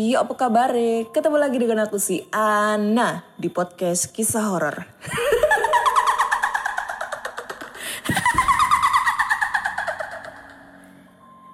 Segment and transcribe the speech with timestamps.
[0.00, 0.72] Iya apa kabar
[1.12, 4.88] Ketemu lagi dengan aku si Ana di podcast kisah horor.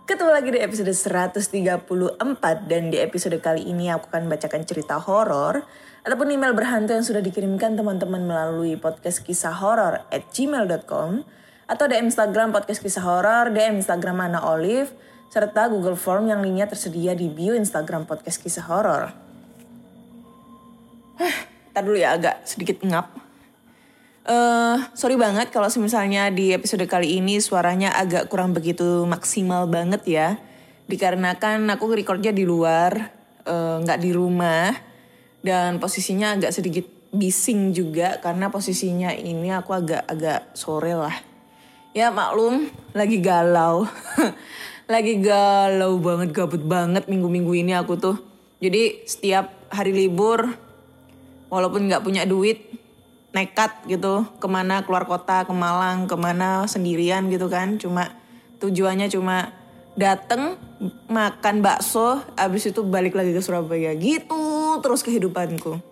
[0.06, 2.22] Ketemu lagi di episode 134
[2.70, 5.66] dan di episode kali ini aku akan bacakan cerita horor
[6.06, 11.26] ataupun email berhantu yang sudah dikirimkan teman-teman melalui podcast kisah horor at gmail.com
[11.66, 14.94] atau DM Instagram podcast kisah horor, DM Instagram Ana Olive,
[15.30, 19.10] serta Google Form yang linknya tersedia di bio Instagram podcast kisah horor.
[21.16, 21.36] Hah,
[21.76, 23.12] Ntar dulu ya agak sedikit ngap.
[24.26, 30.02] Eh, sorry banget kalau misalnya di episode kali ini suaranya agak kurang begitu maksimal banget
[30.08, 30.28] ya.
[30.88, 33.12] Dikarenakan aku recordnya di luar,
[33.44, 34.72] eh, nggak di rumah.
[35.44, 41.16] Dan posisinya agak sedikit bising juga karena posisinya ini aku agak-agak sore lah.
[41.92, 43.84] Ya maklum, lagi galau.
[44.86, 48.16] lagi galau banget, gabut banget minggu-minggu ini aku tuh.
[48.62, 50.46] Jadi setiap hari libur,
[51.50, 52.70] walaupun nggak punya duit,
[53.34, 57.76] nekat gitu ke mana keluar kota ke Malang ke mana sendirian gitu kan.
[57.82, 58.14] Cuma
[58.62, 59.52] tujuannya cuma
[59.98, 60.56] dateng
[61.10, 65.82] makan bakso abis itu balik lagi ke Surabaya gitu terus kehidupanku.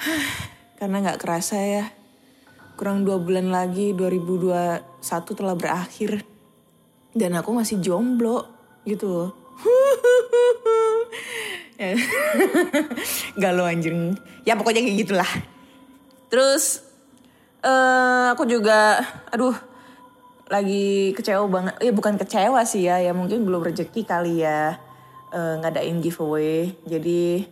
[0.78, 1.84] Karena nggak kerasa ya
[2.80, 6.24] kurang dua bulan lagi 2021 telah berakhir
[7.16, 8.46] dan aku masih jomblo
[8.86, 9.30] gitu loh
[11.80, 11.96] Ya.
[13.40, 14.12] galau anjing
[14.44, 15.30] ya pokoknya kayak gitulah
[16.30, 16.86] Terus
[17.60, 19.52] eh aku juga aduh
[20.46, 21.74] lagi kecewa banget.
[21.82, 24.78] Ya bukan kecewa sih ya, ya mungkin belum rezeki kali ya
[25.34, 26.72] eh, ngadain giveaway.
[26.86, 27.44] Jadi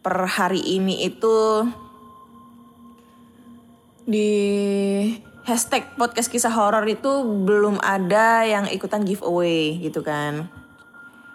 [0.00, 1.66] per hari ini itu
[4.02, 4.34] di
[5.42, 10.46] hashtag podcast kisah horor itu belum ada yang ikutan giveaway gitu kan.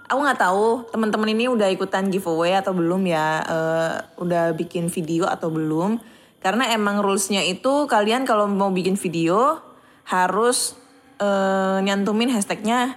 [0.07, 5.28] Aku nggak tahu teman-teman ini udah ikutan giveaway atau belum ya, eh, udah bikin video
[5.28, 6.00] atau belum.
[6.40, 9.59] Karena emang rulesnya itu kalian kalau mau bikin video
[10.07, 10.79] harus
[11.19, 12.96] eh, nyantumin hashtagnya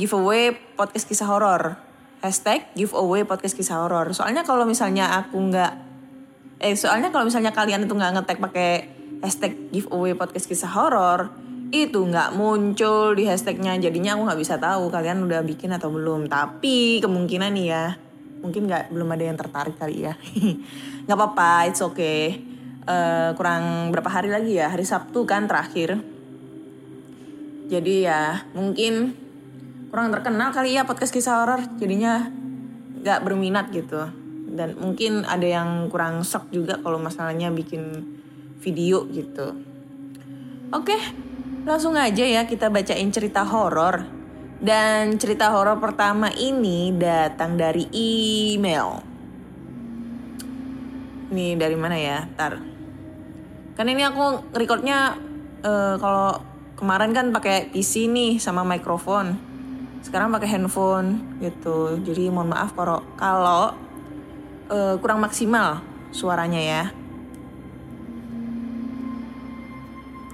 [0.00, 1.76] giveaway podcast kisah horor.
[2.24, 4.16] Hashtag giveaway podcast kisah horor.
[4.16, 5.72] Soalnya kalau misalnya aku nggak,
[6.64, 11.32] eh soalnya kalau misalnya kalian itu nggak ngetek pakai hashtag giveaway podcast kisah horor,
[11.70, 13.76] itu nggak muncul di hashtagnya.
[13.78, 16.26] Jadinya aku nggak bisa tahu kalian udah bikin atau belum.
[16.26, 17.84] Tapi kemungkinan nih ya,
[18.40, 20.14] mungkin nggak belum ada yang tertarik kali ya.
[21.04, 22.48] nggak apa-apa, it's okay
[22.88, 26.00] eh, kurang berapa hari lagi ya hari Sabtu kan terakhir
[27.68, 28.22] jadi ya
[28.56, 29.12] mungkin
[29.92, 32.32] kurang terkenal kali ya podcast kisah horor jadinya
[33.04, 34.08] nggak berminat gitu
[34.48, 38.16] dan mungkin ada yang kurang shock juga kalau masalahnya bikin
[38.58, 39.54] video gitu
[40.74, 40.98] oke
[41.64, 44.04] langsung aja ya kita bacain cerita horor
[44.58, 49.08] dan cerita horor pertama ini datang dari email
[51.28, 52.24] ini dari mana ya?
[52.36, 52.56] Tar.
[53.76, 55.14] Kan ini aku recordnya
[55.60, 56.40] eh, kalau
[56.74, 59.36] kemarin kan pakai PC nih sama mikrofon.
[60.00, 62.00] Sekarang pakai handphone gitu.
[62.00, 63.76] Jadi mohon maaf kalau kalau
[64.72, 65.84] eh, kurang maksimal
[66.16, 66.82] suaranya ya.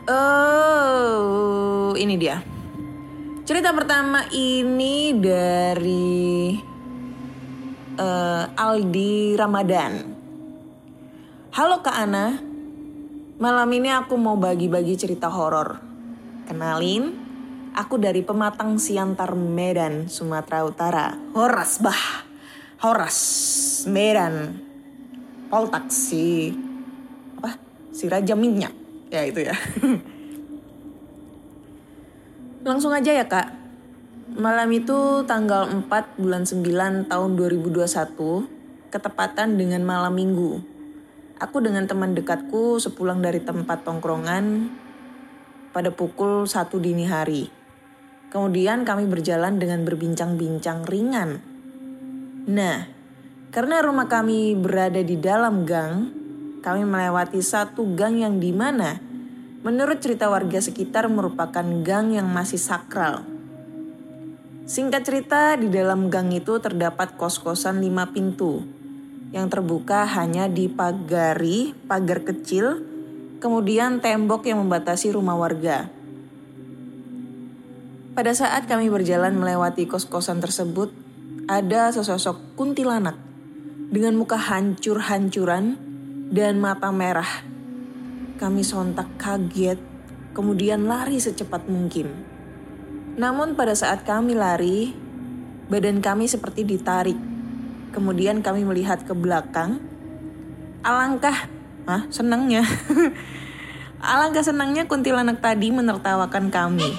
[0.05, 2.45] Oh, ini dia.
[3.49, 6.53] Cerita pertama ini dari
[7.97, 9.93] eh, Aldi Ramadan.
[11.57, 12.37] Halo Kak Ana,
[13.41, 15.81] malam ini aku mau bagi-bagi cerita horor.
[16.45, 17.09] Kenalin,
[17.73, 21.17] aku dari Pematang Siantar Medan, Sumatera Utara.
[21.33, 22.29] Horas bah,
[22.85, 23.17] Horas
[23.89, 24.61] Medan,
[25.49, 26.53] Poltak si
[27.41, 27.57] apa?
[27.89, 28.84] Si Raja Minyak,
[29.15, 29.55] ya itu ya.
[32.67, 33.55] Langsung aja ya kak.
[34.35, 40.59] Malam itu tanggal 4 bulan 9 tahun 2021, ketepatan dengan malam minggu.
[41.39, 44.73] Aku dengan teman dekatku sepulang dari tempat tongkrongan
[45.71, 47.53] pada pukul 1 dini hari.
[48.33, 51.39] Kemudian kami berjalan dengan berbincang-bincang ringan.
[52.51, 52.91] Nah,
[53.55, 56.24] karena rumah kami berada di dalam gang,
[56.65, 58.97] kami melewati satu gang yang di mana
[59.61, 63.21] menurut cerita warga sekitar merupakan gang yang masih sakral.
[64.65, 68.65] Singkat cerita, di dalam gang itu terdapat kos-kosan lima pintu
[69.37, 72.81] yang terbuka hanya dipagari pagar kecil,
[73.45, 75.93] kemudian tembok yang membatasi rumah warga.
[78.17, 80.89] Pada saat kami berjalan melewati kos-kosan tersebut,
[81.45, 83.21] ada sesosok kuntilanak
[83.93, 85.84] dengan muka hancur-hancuran
[86.35, 87.47] dan mata merah.
[88.43, 89.79] Kami sontak kaget,
[90.35, 92.11] kemudian lari secepat mungkin.
[93.15, 94.91] Namun pada saat kami lari,
[95.71, 97.35] badan kami seperti ditarik
[97.95, 99.79] Kemudian kami melihat ke belakang.
[100.83, 101.47] Alangkah,
[101.87, 102.67] ah, senangnya.
[104.03, 106.91] Alangkah senangnya kuntilanak tadi menertawakan kami.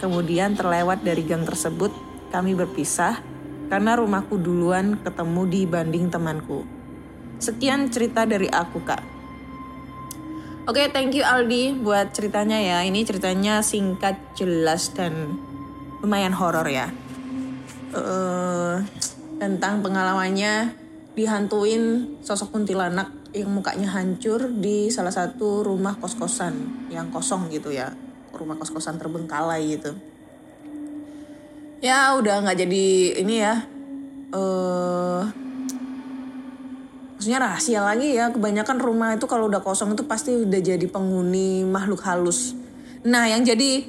[0.00, 1.92] Kemudian terlewat dari gang tersebut,
[2.32, 3.20] kami berpisah
[3.68, 6.64] karena rumahku duluan ketemu dibanding temanku.
[7.44, 9.02] Sekian cerita dari aku, Kak.
[10.64, 12.80] Oke, thank you Aldi buat ceritanya ya.
[12.80, 15.36] Ini ceritanya singkat, jelas dan
[16.00, 16.88] lumayan horor ya.
[17.92, 18.80] Uh,
[19.36, 20.72] tentang pengalamannya
[21.12, 27.94] dihantuin sosok kuntilanak yang mukanya hancur di salah satu rumah kos-kosan yang kosong gitu ya
[28.34, 29.94] rumah kos-kosan terbengkalai gitu
[31.78, 32.86] ya udah nggak jadi
[33.22, 33.62] ini ya
[34.34, 35.43] uh,
[37.16, 38.30] maksudnya rahasia lagi ya.
[38.34, 42.54] Kebanyakan rumah itu kalau udah kosong itu pasti udah jadi penghuni makhluk halus.
[43.06, 43.86] Nah yang jadi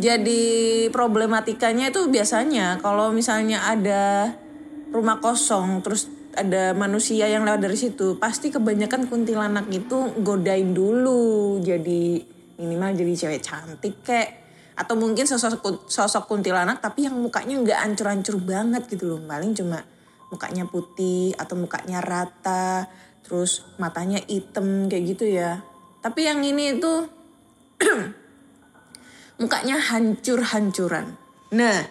[0.00, 0.42] jadi
[0.88, 4.32] problematikanya itu biasanya kalau misalnya ada
[4.88, 11.60] rumah kosong terus ada manusia yang lewat dari situ pasti kebanyakan kuntilanak itu godain dulu.
[11.60, 12.24] Jadi
[12.56, 14.40] minimal jadi cewek cantik kayak
[14.72, 19.20] atau mungkin sosok sosok kuntilanak tapi yang mukanya nggak ancur-ancur banget gitu loh.
[19.28, 19.84] Paling cuma
[20.32, 22.88] mukanya putih atau mukanya rata
[23.20, 25.60] terus matanya hitam kayak gitu ya
[26.00, 27.06] tapi yang ini itu
[29.44, 31.20] mukanya hancur-hancuran
[31.52, 31.84] nah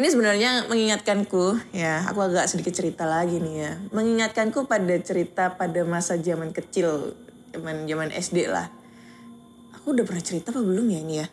[0.00, 3.72] ini sebenarnya mengingatkanku, ya aku agak sedikit cerita lagi nih ya.
[3.92, 7.18] Mengingatkanku pada cerita pada masa zaman kecil,
[7.52, 8.72] zaman zaman SD lah.
[9.76, 11.26] Aku udah pernah cerita apa belum ya ini ya?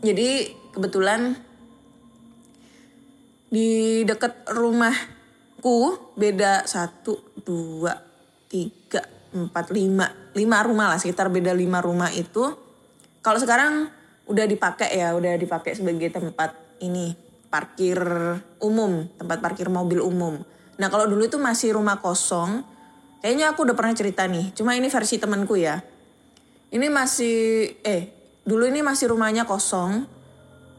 [0.00, 0.28] Jadi
[0.72, 1.36] kebetulan
[3.52, 7.96] di dekat rumahku beda satu, dua,
[8.46, 9.02] tiga,
[9.34, 10.06] empat, lima,
[10.36, 12.54] lima rumah lah sekitar beda lima rumah itu.
[13.24, 13.88] Kalau sekarang
[14.28, 16.54] udah dipakai ya, udah dipakai sebagai tempat
[16.84, 17.16] ini
[17.48, 17.98] parkir
[18.60, 20.42] umum, tempat parkir mobil umum.
[20.76, 22.66] Nah kalau dulu itu masih rumah kosong,
[23.22, 25.78] kayaknya aku udah pernah cerita nih, cuma ini versi temanku ya.
[26.74, 28.10] Ini masih, eh
[28.42, 30.02] dulu ini masih rumahnya kosong,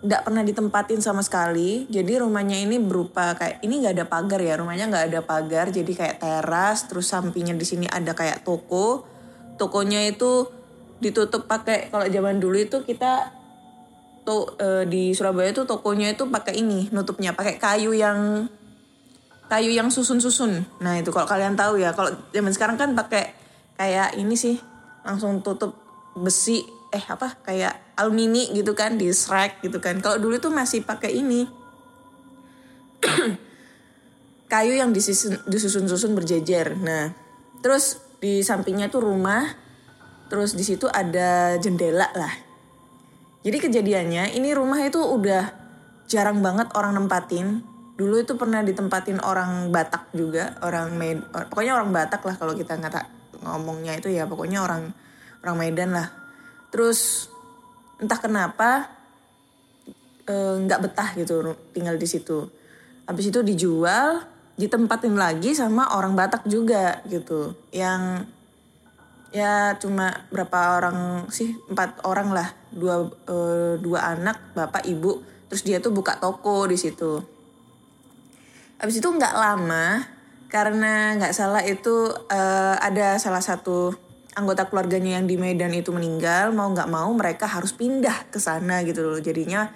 [0.05, 1.89] nggak pernah ditempatin sama sekali.
[1.89, 5.89] Jadi rumahnya ini berupa kayak ini nggak ada pagar ya, rumahnya nggak ada pagar, jadi
[5.89, 6.85] kayak teras.
[6.85, 9.03] Terus sampingnya di sini ada kayak toko.
[9.57, 10.45] Tokonya itu
[11.01, 13.33] ditutup pakai kalau zaman dulu itu kita
[14.23, 18.49] to, uh, di Surabaya tuh tokonya itu pakai ini nutupnya pakai kayu yang
[19.47, 20.65] kayu yang susun-susun.
[20.81, 23.31] Nah itu kalau kalian tahu ya kalau zaman sekarang kan pakai
[23.77, 24.57] kayak ini sih
[25.05, 25.77] langsung tutup
[26.17, 29.99] besi eh apa kayak alumini gitu kan di srek gitu kan.
[29.99, 31.43] Kalau dulu tuh masih pakai ini
[34.51, 36.79] kayu yang disusun-susun berjejer.
[36.79, 37.11] Nah
[37.59, 39.43] terus di sampingnya tuh rumah,
[40.31, 42.45] terus di situ ada jendela lah
[43.45, 45.53] jadi kejadiannya ini rumah itu udah
[46.09, 47.61] jarang banget orang nempatin.
[47.93, 52.73] Dulu itu pernah ditempatin orang Batak juga, orang Med, pokoknya orang Batak lah kalau kita
[52.73, 53.05] nggak
[53.45, 54.89] ngomongnya itu ya pokoknya orang
[55.45, 56.09] orang Medan lah.
[56.69, 57.29] Terus
[57.99, 58.91] entah kenapa
[60.27, 62.49] eh, nggak e, betah gitu tinggal di situ.
[63.05, 64.25] Habis itu dijual,
[64.57, 68.25] ditempatin lagi sama orang Batak juga gitu, yang
[69.29, 72.49] ya cuma berapa orang sih empat orang lah.
[72.73, 75.21] Dua uh, dua anak bapak ibu.
[75.51, 77.21] Terus dia tuh buka toko di situ.
[78.81, 80.03] Habis itu nggak lama
[80.49, 83.91] karena nggak salah itu uh, ada salah satu
[84.35, 88.83] anggota keluarganya yang di Medan itu meninggal mau nggak mau mereka harus pindah ke sana
[88.83, 89.71] gitu loh jadinya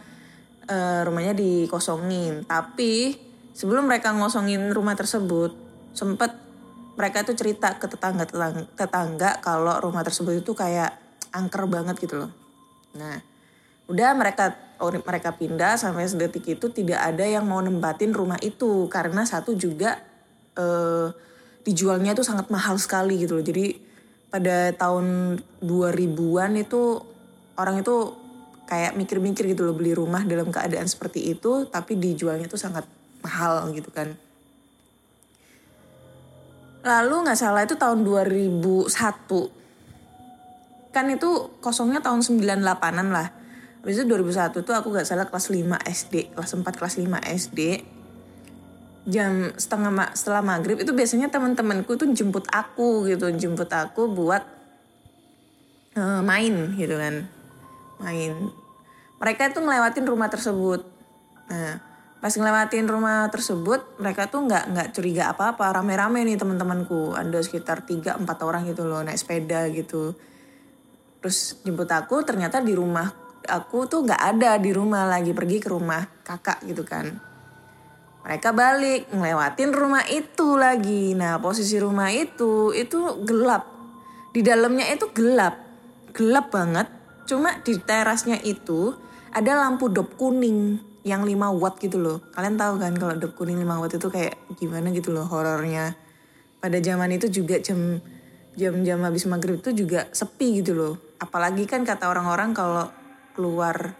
[0.67, 3.15] uh, rumahnya dikosongin tapi
[3.55, 5.55] sebelum mereka ngosongin rumah tersebut
[5.95, 6.31] sempet
[6.99, 10.99] mereka itu cerita ke tetangga tetangga, tetangga kalau rumah tersebut itu kayak
[11.31, 12.31] angker banget gitu loh.
[12.99, 13.23] Nah,
[13.87, 14.51] udah mereka
[15.07, 19.99] mereka pindah sampai sedetik itu tidak ada yang mau nempatin rumah itu karena satu juga
[20.59, 21.07] eh,
[21.63, 23.45] dijualnya tuh sangat mahal sekali gitu loh.
[23.47, 23.88] Jadi
[24.29, 27.01] pada tahun 2000-an itu
[27.57, 28.13] orang itu
[28.69, 32.85] kayak mikir-mikir gitu loh beli rumah dalam keadaan seperti itu tapi dijualnya tuh sangat
[33.25, 34.13] mahal gitu kan.
[36.79, 38.87] Lalu nggak salah itu tahun 2001.
[40.95, 43.27] Kan itu kosongnya tahun 98-an lah.
[43.83, 47.59] Habis itu 2001 tuh aku nggak salah kelas 5 SD, kelas 4 kelas 5 SD.
[49.09, 54.45] Jam setengah ma setelah maghrib itu biasanya teman-temanku tuh jemput aku gitu, jemput aku buat
[55.97, 57.25] eh, main gitu kan.
[57.99, 58.53] Main.
[59.19, 60.85] Mereka itu ngelewatin rumah tersebut.
[61.49, 61.81] Nah,
[62.19, 67.87] pas ngelewatin rumah tersebut mereka tuh nggak nggak curiga apa-apa rame-rame nih teman-temanku ada sekitar
[67.87, 70.11] 3 empat orang gitu loh naik sepeda gitu
[71.23, 73.07] terus jemput aku ternyata di rumah
[73.47, 77.28] aku tuh nggak ada di rumah lagi pergi ke rumah kakak gitu kan
[78.25, 83.65] mereka balik ngelewatin rumah itu lagi nah posisi rumah itu itu gelap
[84.35, 85.55] di dalamnya itu gelap
[86.13, 86.87] gelap banget
[87.29, 88.97] cuma di terasnya itu
[89.29, 92.17] ada lampu dop kuning yang 5 watt gitu loh.
[92.33, 95.95] Kalian tahu kan kalau dop kuning 5 watt itu kayak gimana gitu loh horornya.
[96.59, 98.03] Pada zaman itu juga jam
[98.57, 100.93] jam-jam habis maghrib itu juga sepi gitu loh.
[101.21, 102.91] Apalagi kan kata orang-orang kalau
[103.37, 103.95] keluar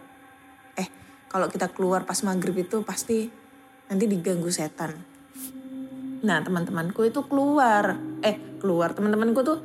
[0.75, 0.89] eh
[1.31, 3.31] kalau kita keluar pas maghrib itu pasti
[3.89, 4.93] nanti diganggu setan.
[6.21, 9.59] Nah teman-temanku itu keluar, eh keluar teman-temanku tuh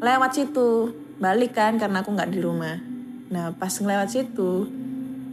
[0.00, 2.80] lewat situ, balik kan karena aku nggak di rumah.
[3.28, 4.66] Nah pas ngelewat situ,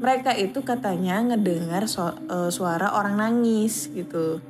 [0.04, 4.44] mereka itu katanya ngedengar so, uh, suara orang nangis gitu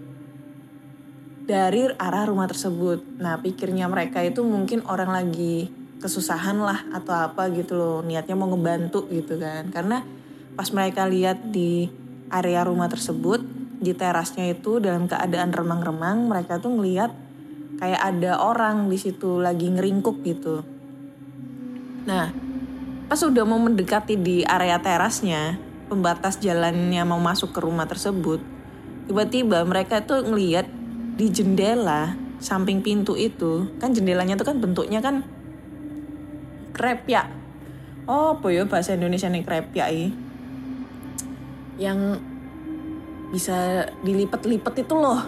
[1.45, 3.21] dari arah rumah tersebut.
[3.21, 8.51] Nah pikirnya mereka itu mungkin orang lagi kesusahan lah atau apa gitu loh niatnya mau
[8.51, 10.03] ngebantu gitu kan karena
[10.51, 11.87] pas mereka lihat di
[12.27, 13.39] area rumah tersebut
[13.83, 17.11] di terasnya itu dalam keadaan remang-remang mereka tuh ngeliat
[17.83, 20.63] kayak ada orang di situ lagi ngeringkuk gitu.
[22.07, 22.53] Nah
[23.13, 25.59] pas udah mau mendekati di area terasnya
[25.91, 28.41] pembatas jalannya mau masuk ke rumah tersebut
[29.05, 30.65] tiba-tiba mereka tuh ngeliat
[31.13, 35.21] di jendela samping pintu itu kan jendelanya tuh kan bentuknya kan
[36.73, 37.29] krep ya
[38.09, 39.87] oh apa ya bahasa Indonesia nih krep ya
[41.77, 42.17] yang
[43.33, 45.25] bisa dilipat-lipat itu loh.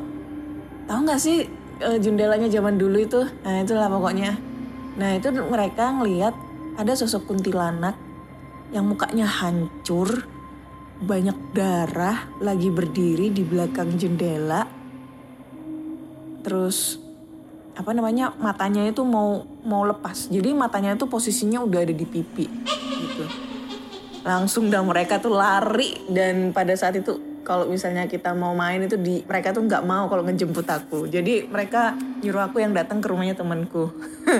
[0.85, 1.49] Tahu nggak sih
[1.81, 3.25] eh, jendelanya zaman dulu itu?
[3.41, 4.37] Nah itulah pokoknya.
[5.01, 6.37] Nah itu mereka ngelihat
[6.77, 7.97] ada sosok kuntilanak
[8.69, 10.29] yang mukanya hancur
[11.01, 14.69] banyak darah lagi berdiri di belakang jendela.
[16.45, 17.01] Terus
[17.75, 20.29] apa namanya matanya itu mau mau lepas.
[20.29, 22.45] Jadi matanya itu posisinya udah ada di pipi
[23.01, 23.25] gitu.
[24.21, 28.97] Langsung dah mereka tuh lari dan pada saat itu kalau misalnya kita mau main itu
[28.97, 31.05] di mereka tuh nggak mau kalau ngejemput aku.
[31.05, 31.93] Jadi mereka
[32.25, 33.93] nyuruh aku yang datang ke rumahnya temanku.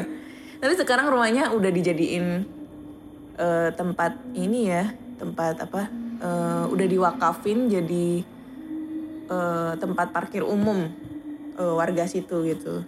[0.62, 2.50] Tapi sekarang rumahnya udah dijadiin
[3.38, 4.90] uh, tempat ini ya
[5.22, 5.88] tempat apa
[6.20, 8.26] uh, udah diwakafin jadi
[9.30, 10.90] uh, tempat parkir umum
[11.62, 12.82] uh, warga situ gitu.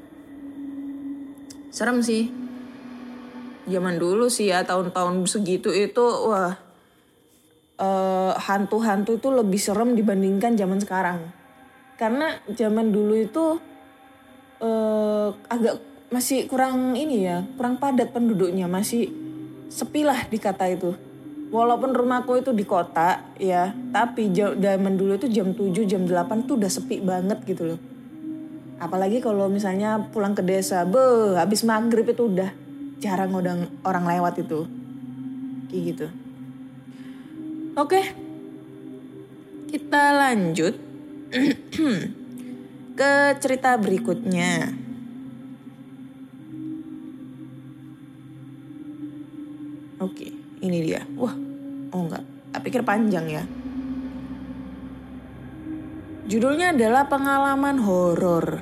[1.69, 2.33] Serem sih.
[3.69, 6.66] Zaman dulu sih ya tahun-tahun segitu itu wah
[7.77, 11.19] uh, hantu-hantu itu lebih serem dibandingkan zaman sekarang.
[11.97, 13.45] Karena zaman dulu itu
[14.61, 19.09] uh, agak masih kurang ini ya kurang padat penduduknya masih
[19.69, 20.93] sepi lah dikata itu.
[21.47, 26.59] Walaupun rumahku itu di kota ya tapi zaman dulu itu jam 7 jam 8 tuh
[26.59, 27.79] udah sepi banget gitu loh.
[28.77, 32.51] Apalagi kalau misalnya pulang ke desa be habis maghrib itu udah
[33.01, 34.67] jarang orang orang lewat itu.
[35.71, 36.07] Kayak gitu
[37.77, 38.01] oke
[39.69, 40.73] kita lanjut
[42.99, 44.73] ke cerita berikutnya
[49.97, 50.29] Oke,
[50.61, 51.01] ini dia.
[51.17, 51.33] Wah,
[51.89, 52.21] oh enggak.
[52.53, 53.43] Tak pikir panjang ya.
[56.29, 58.61] Judulnya adalah pengalaman horor.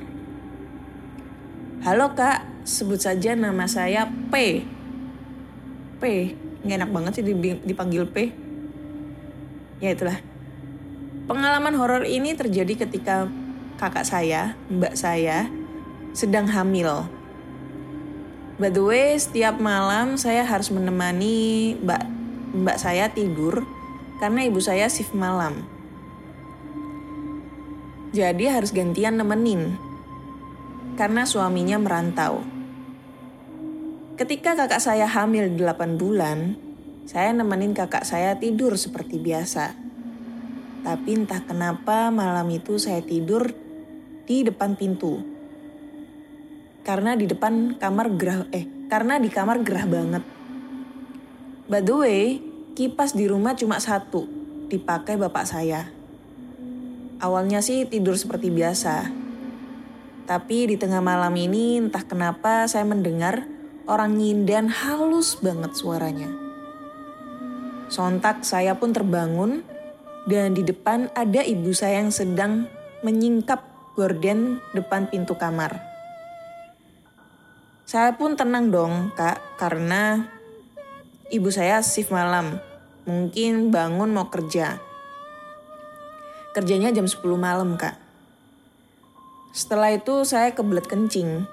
[1.83, 4.63] Halo kak, sebut saja nama saya P.
[5.99, 6.03] P,
[6.63, 7.25] nggak enak banget sih
[7.67, 8.44] dipanggil P.
[9.83, 10.19] Ya itulah.
[11.25, 13.27] Pengalaman horor ini terjadi ketika
[13.75, 15.49] kakak saya, mbak saya,
[16.15, 17.09] sedang hamil.
[18.55, 22.07] By the way, setiap malam saya harus menemani mbak
[22.55, 23.67] mbak saya tidur
[24.23, 25.67] karena ibu saya shift malam.
[28.15, 29.75] Jadi harus gantian nemenin
[30.95, 32.47] karena suaminya merantau.
[34.15, 36.55] Ketika kakak saya hamil 8 bulan,
[37.05, 39.77] saya nemenin kakak saya tidur seperti biasa.
[40.85, 43.53] Tapi entah kenapa malam itu saya tidur
[44.25, 45.37] di depan pintu.
[46.85, 50.23] karena di depan kamar gerah eh karena di kamar gerah banget.
[51.65, 52.37] By the way,
[52.77, 54.29] kipas di rumah cuma satu,
[54.69, 55.89] dipakai bapak saya.
[57.17, 59.09] Awalnya sih tidur seperti biasa.
[60.29, 63.49] Tapi di tengah malam ini entah kenapa saya mendengar
[63.89, 66.44] orang nyindan halus banget suaranya.
[67.85, 69.61] Sontak saya pun terbangun
[70.25, 72.65] dan di depan ada ibu saya yang sedang
[73.05, 73.61] menyingkap
[73.93, 75.77] gorden depan pintu kamar.
[77.85, 80.25] Saya pun tenang dong kak karena
[81.29, 82.57] ibu saya shift malam.
[83.05, 84.81] Mungkin bangun mau kerja.
[86.57, 88.01] Kerjanya jam 10 malam kak.
[89.53, 91.45] Setelah itu saya kebelet kencing.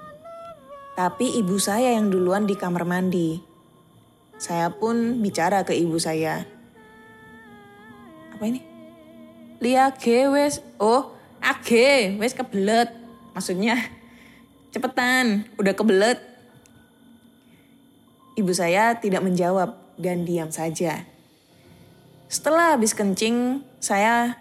[0.96, 3.51] Tapi ibu saya yang duluan di kamar mandi.
[4.42, 6.42] Saya pun bicara ke ibu saya.
[8.34, 8.58] Apa ini?
[9.62, 10.58] Lia ge wes.
[10.82, 12.90] Oh, age wes kebelet.
[13.38, 13.78] Maksudnya
[14.75, 16.18] cepetan, udah kebelet.
[18.34, 21.06] Ibu saya tidak menjawab dan diam saja.
[22.26, 24.34] Setelah habis kencing, saya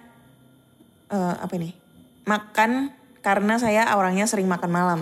[1.13, 1.77] eh, apa ini?
[2.25, 2.89] Makan
[3.21, 5.01] karena saya orangnya sering makan malam.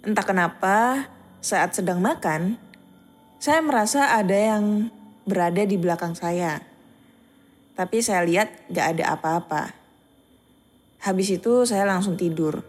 [0.00, 1.04] Entah kenapa,
[1.44, 2.56] saat sedang makan,
[3.42, 4.86] saya merasa ada yang
[5.26, 6.62] berada di belakang saya.
[7.74, 9.74] Tapi saya lihat gak ada apa-apa.
[11.02, 12.62] Habis itu saya langsung tidur.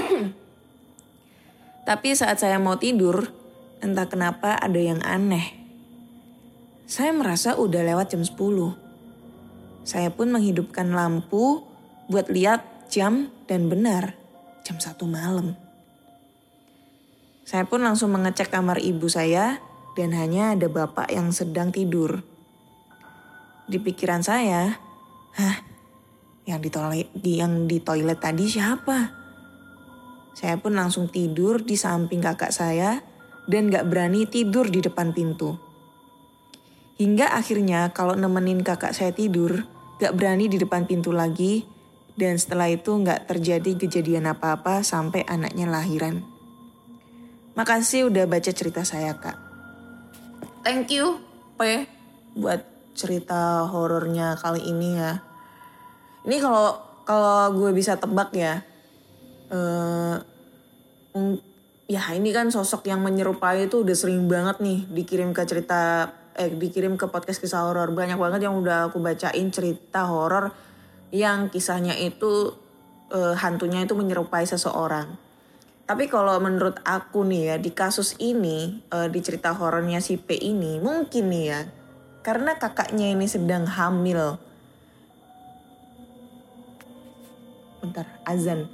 [1.88, 3.28] Tapi saat saya mau tidur,
[3.84, 5.52] entah kenapa ada yang aneh.
[6.88, 8.32] Saya merasa udah lewat jam 10.
[9.84, 11.60] Saya pun menghidupkan lampu
[12.08, 14.16] buat lihat jam dan benar
[14.64, 15.63] jam 1 malam.
[17.44, 19.60] Saya pun langsung mengecek kamar ibu saya
[19.92, 22.24] dan hanya ada bapak yang sedang tidur.
[23.68, 24.80] Di pikiran saya,
[25.36, 25.56] hah,
[26.48, 29.12] yang di toilet, yang di toilet tadi siapa?
[30.32, 33.04] Saya pun langsung tidur di samping kakak saya
[33.44, 35.60] dan gak berani tidur di depan pintu.
[36.96, 39.68] Hingga akhirnya kalau nemenin kakak saya tidur,
[40.00, 41.68] gak berani di depan pintu lagi
[42.16, 46.33] dan setelah itu gak terjadi kejadian apa-apa sampai anaknya lahiran.
[47.54, 49.38] Makasih udah baca cerita saya kak.
[50.66, 51.22] Thank you
[51.54, 51.86] P
[52.34, 52.66] buat
[52.98, 55.22] cerita horornya kali ini ya.
[56.26, 58.58] Ini kalau kalau gue bisa tebak ya,
[59.54, 60.16] eh
[61.14, 61.36] mm,
[61.86, 66.50] ya ini kan sosok yang menyerupai itu udah sering banget nih dikirim ke cerita eh
[66.50, 70.50] dikirim ke podcast kisah horor banyak banget yang udah aku bacain cerita horor
[71.14, 72.50] yang kisahnya itu
[73.14, 75.23] eh, hantunya itu menyerupai seseorang.
[75.84, 80.32] Tapi kalau menurut aku nih ya di kasus ini eh, di cerita horornya si P
[80.32, 81.60] ini mungkin nih ya
[82.24, 84.40] karena kakaknya ini sedang hamil.
[87.84, 88.64] Bentar, azan.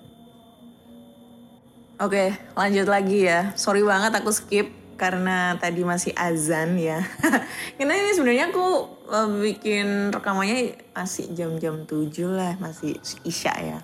[1.99, 3.51] Oke, lanjut lagi ya.
[3.59, 7.03] Sorry banget aku skip karena tadi masih azan ya.
[7.77, 13.79] karena ini sebenarnya aku eh, bikin rekamannya masih jam-jam 7 lah, masih isya ya.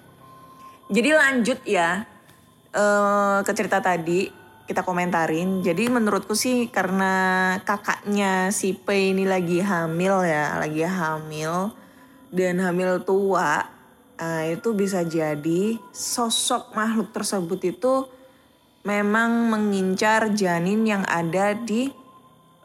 [0.95, 2.07] Jadi lanjut ya
[2.77, 4.29] eh, ke cerita tadi
[4.67, 5.63] kita komentarin.
[5.63, 11.73] Jadi menurutku sih karena kakaknya si P ini lagi hamil ya, lagi hamil
[12.35, 13.73] dan hamil tua.
[14.17, 17.95] Nah, itu bisa jadi sosok makhluk tersebut itu
[18.87, 21.91] memang mengincar janin yang ada di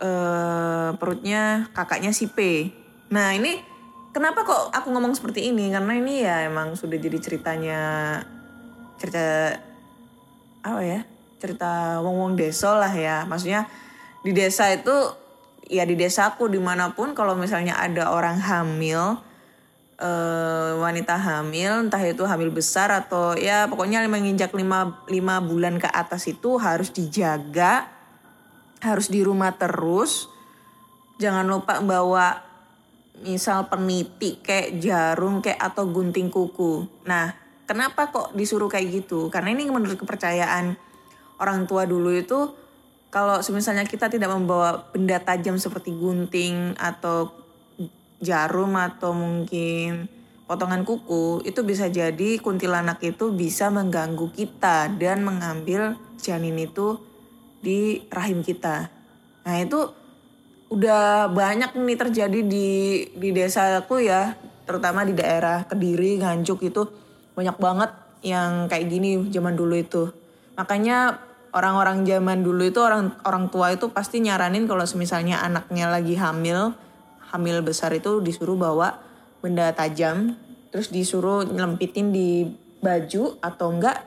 [0.01, 2.69] eh, perutnya kakaknya si P.
[3.11, 3.59] Nah ini
[4.15, 5.69] kenapa kok aku ngomong seperti ini?
[5.69, 7.81] Karena ini ya emang sudah jadi ceritanya
[9.01, 9.57] cerita
[10.61, 11.01] apa ya
[11.41, 13.25] cerita wong wong desa lah ya.
[13.25, 13.65] Maksudnya
[14.21, 14.93] di desa itu
[15.65, 19.17] ya di desaku di mana pun kalau misalnya ada orang hamil
[19.97, 25.89] eh, wanita hamil entah itu hamil besar atau ya pokoknya menginjak lima, lima bulan ke
[25.89, 27.89] atas itu harus dijaga
[28.81, 30.29] harus di rumah terus.
[31.21, 32.41] Jangan lupa bawa
[33.21, 36.89] misal peniti kayak jarum kayak atau gunting kuku.
[37.05, 37.40] Nah
[37.71, 40.75] kenapa kok disuruh kayak gitu karena ini menurut kepercayaan
[41.39, 42.51] orang tua dulu itu
[43.07, 47.31] kalau misalnya kita tidak membawa benda tajam seperti gunting atau
[48.19, 50.11] jarum atau mungkin
[50.51, 56.99] potongan kuku itu bisa jadi kuntilanak itu bisa mengganggu kita dan mengambil janin itu
[57.63, 58.91] di rahim kita.
[59.47, 59.79] Nah itu
[60.71, 62.69] udah banyak nih terjadi di
[63.15, 67.00] di desaku ya, terutama di daerah Kediri, Nganjuk itu
[67.35, 67.91] banyak banget
[68.21, 70.03] yang kayak gini zaman dulu itu.
[70.55, 71.17] Makanya
[71.51, 76.75] orang-orang zaman dulu itu orang orang tua itu pasti nyaranin kalau misalnya anaknya lagi hamil,
[77.33, 78.99] hamil besar itu disuruh bawa
[79.41, 80.37] benda tajam,
[80.69, 82.45] terus disuruh nyelempitin di
[82.81, 83.97] baju atau enggak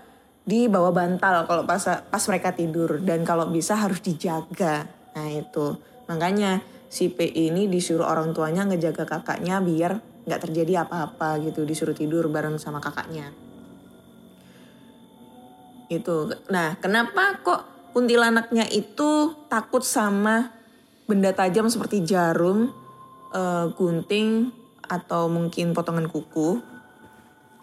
[0.45, 4.85] di bawah bantal kalau pas pas mereka tidur dan kalau bisa harus dijaga.
[5.17, 6.61] Nah itu makanya
[6.93, 12.29] si P ini disuruh orang tuanya ngejaga kakaknya biar nggak terjadi apa-apa gitu disuruh tidur
[12.33, 13.33] bareng sama kakaknya.
[15.93, 16.33] Itu.
[16.49, 20.51] Nah kenapa kok kuntilanaknya itu takut sama
[21.05, 22.73] benda tajam seperti jarum,
[23.37, 24.49] eh, gunting
[24.89, 26.61] atau mungkin potongan kuku?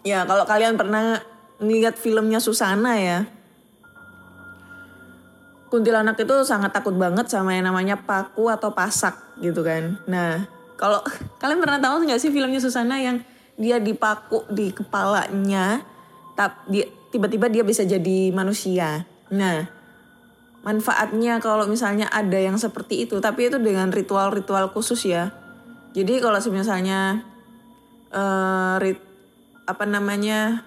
[0.06, 1.22] Ya kalau kalian pernah
[1.58, 3.26] ngeliat filmnya Susana ya.
[5.70, 9.98] Kuntilanak itu sangat takut banget sama yang namanya paku atau pasak gitu kan.
[10.06, 10.98] Nah kalau
[11.38, 13.22] kalian pernah tahu nggak sih filmnya Susana yang
[13.54, 15.78] dia dipaku di kepalanya,
[16.34, 19.06] tapi tiba-tiba dia bisa jadi manusia.
[19.30, 19.70] Nah
[20.66, 25.30] manfaatnya kalau misalnya ada yang seperti itu, tapi itu dengan ritual-ritual khusus ya.
[25.94, 27.22] Jadi kalau misalnya
[28.10, 28.98] uh, rit,
[29.70, 30.66] apa namanya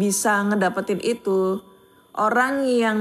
[0.00, 1.60] bisa ngedapetin itu
[2.16, 2.96] orang yang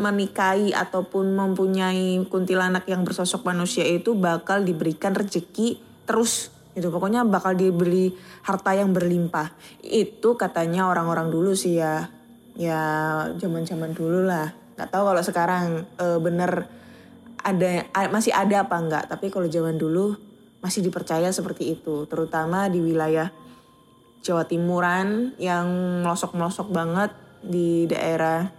[0.00, 7.56] menikahi ataupun mempunyai kuntilanak yang bersosok manusia itu bakal diberikan rezeki terus itu pokoknya bakal
[7.56, 8.12] diberi
[8.44, 12.08] harta yang berlimpah itu katanya orang-orang dulu sih ya
[12.56, 12.80] ya
[13.36, 15.64] zaman-zaman dulu lah nggak tahu kalau sekarang
[15.96, 16.68] e, bener
[17.40, 20.16] ada masih ada apa enggak tapi kalau zaman dulu
[20.60, 23.32] masih dipercaya seperti itu terutama di wilayah
[24.20, 25.70] Jawa Timuran yang
[26.02, 27.14] melosok-melosok banget
[27.46, 28.50] di daerah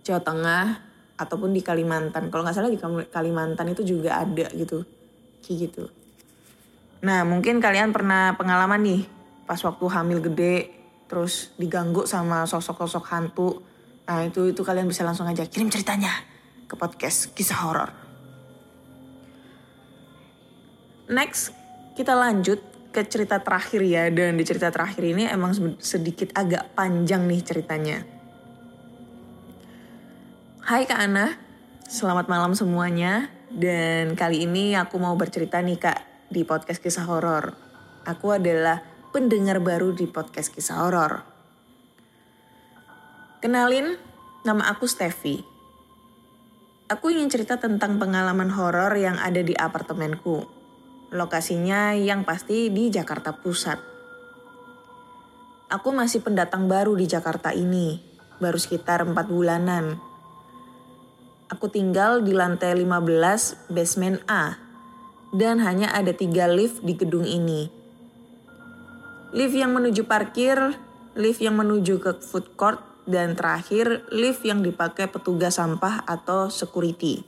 [0.00, 0.66] Jawa Tengah
[1.20, 2.32] ataupun di Kalimantan.
[2.32, 2.80] Kalau nggak salah di
[3.12, 4.88] Kalimantan itu juga ada gitu.
[5.44, 5.84] Kayak gitu.
[6.98, 9.02] Nah mungkin kalian pernah pengalaman nih
[9.46, 10.74] pas waktu hamil gede
[11.06, 13.62] terus diganggu sama sosok-sosok hantu.
[14.10, 16.10] Nah itu itu kalian bisa langsung aja kirim ceritanya
[16.66, 17.90] ke podcast kisah horor.
[21.08, 21.54] Next
[21.94, 27.24] kita lanjut ke cerita terakhir ya dan di cerita terakhir ini emang sedikit agak panjang
[27.30, 27.98] nih ceritanya.
[30.66, 31.32] Hai Kak Ana,
[31.88, 37.56] selamat malam semuanya dan kali ini aku mau bercerita nih Kak di podcast kisah horor.
[38.04, 41.24] Aku adalah pendengar baru di podcast kisah horor.
[43.44, 43.96] Kenalin,
[44.44, 45.44] nama aku Steffi.
[46.88, 50.58] Aku ingin cerita tentang pengalaman horor yang ada di apartemenku
[51.08, 53.80] Lokasinya yang pasti di Jakarta Pusat.
[55.72, 57.96] Aku masih pendatang baru di Jakarta ini,
[58.36, 59.96] baru sekitar 4 bulanan.
[61.48, 64.60] Aku tinggal di lantai 15 basement A,
[65.34, 67.68] dan hanya ada tiga lift di gedung ini.
[69.34, 70.56] Lift yang menuju parkir,
[71.18, 77.24] lift yang menuju ke food court, dan terakhir lift yang dipakai petugas sampah atau security.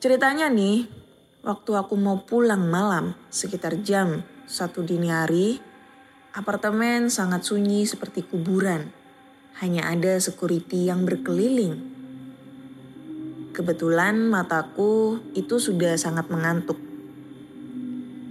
[0.00, 1.04] Ceritanya nih,
[1.44, 5.60] Waktu aku mau pulang malam, sekitar jam satu dini hari,
[6.32, 8.88] apartemen sangat sunyi seperti kuburan.
[9.60, 11.93] Hanya ada security yang berkeliling.
[13.54, 16.76] Kebetulan mataku itu sudah sangat mengantuk.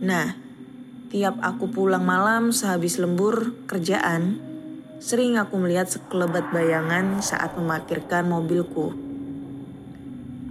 [0.03, 0.36] Nah,
[1.07, 4.43] tiap aku pulang malam sehabis lembur kerjaan,
[4.99, 8.91] sering aku melihat sekelebat bayangan saat memarkirkan mobilku.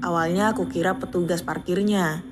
[0.00, 2.24] Awalnya aku kira petugas parkirnya,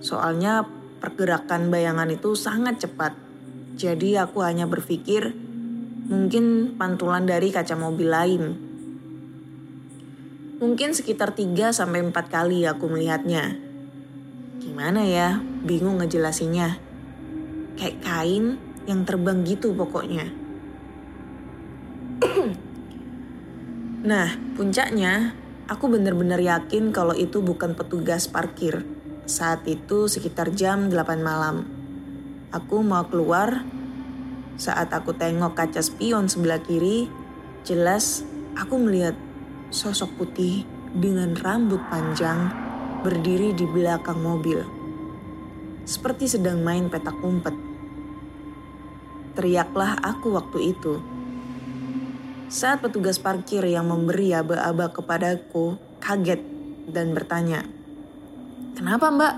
[0.00, 0.64] Soalnya
[1.04, 3.12] pergerakan bayangan itu sangat cepat.
[3.76, 5.36] Jadi aku hanya berpikir
[6.08, 8.42] mungkin pantulan dari kaca mobil lain.
[10.60, 13.56] Mungkin sekitar 3 sampai 4 kali aku melihatnya.
[14.60, 15.40] Gimana ya?
[15.40, 16.76] Bingung ngejelasinnya.
[17.80, 20.28] Kayak kain yang terbang gitu pokoknya.
[24.12, 25.32] nah, puncaknya
[25.64, 28.84] aku benar-benar yakin kalau itu bukan petugas parkir
[29.24, 31.64] saat itu sekitar jam 8 malam.
[32.52, 33.64] Aku mau keluar.
[34.60, 37.08] Saat aku tengok kaca spion sebelah kiri,
[37.64, 38.28] jelas
[38.60, 39.16] aku melihat
[39.70, 42.50] sosok putih dengan rambut panjang
[43.06, 44.66] berdiri di belakang mobil.
[45.86, 47.54] Seperti sedang main petak umpet.
[49.38, 50.98] Teriaklah aku waktu itu.
[52.50, 56.42] Saat petugas parkir yang memberi aba-aba kepadaku kaget
[56.90, 57.62] dan bertanya,
[58.74, 59.34] Kenapa mbak?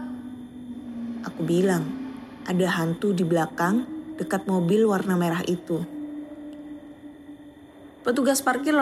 [1.28, 1.84] Aku bilang,
[2.48, 3.84] ada hantu di belakang
[4.16, 5.84] dekat mobil warna merah itu.
[8.02, 8.74] Petugas parkir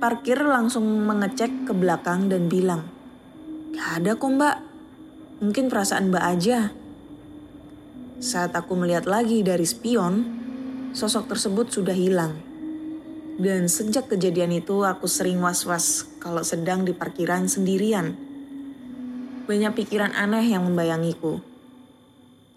[0.00, 2.88] parkir langsung mengecek ke belakang dan bilang,
[3.76, 4.56] Gak ada kok mbak,
[5.44, 6.72] mungkin perasaan mbak aja.
[8.20, 10.24] Saat aku melihat lagi dari spion,
[10.96, 12.34] sosok tersebut sudah hilang.
[13.40, 18.30] Dan sejak kejadian itu aku sering was-was kalau sedang di parkiran sendirian
[19.50, 21.42] banyak pikiran aneh yang membayangiku.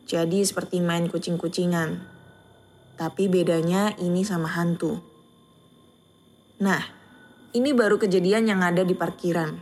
[0.06, 2.06] Jadi seperti main kucing-kucingan.
[2.94, 5.02] Tapi bedanya ini sama hantu.
[6.62, 6.86] Nah,
[7.54, 9.54] ini baru kejadian yang ada di parkiran.